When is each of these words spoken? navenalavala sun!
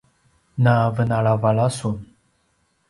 navenalavala 0.63 1.69
sun! 1.69 1.97